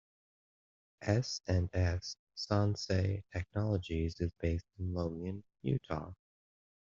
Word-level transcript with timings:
S 1.03 1.41
and 1.45 1.69
S- 1.75 2.15
Sansei 2.35 3.21
Technologies 3.31 4.19
is 4.19 4.31
based 4.41 4.65
in 4.79 4.95
Logan, 4.95 5.43
Utah. 5.61 6.13